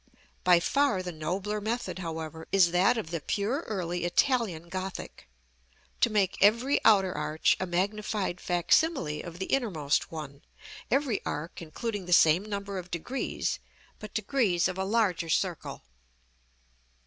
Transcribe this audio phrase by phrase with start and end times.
[0.43, 5.29] By far the nobler method, however, is that of the pure early Italian Gothic;
[5.99, 10.41] to make every outer arch a magnified fac simile of the innermost one,
[10.89, 13.59] every arc including the same number of degrees,
[13.99, 15.83] but degrees of a larger circle.